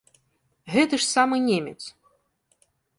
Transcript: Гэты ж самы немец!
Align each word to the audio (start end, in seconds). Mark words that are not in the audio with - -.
Гэты 0.77 0.95
ж 1.03 1.07
самы 1.13 1.37
немец! 1.49 1.79